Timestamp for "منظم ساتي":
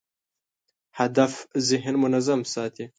1.95-2.89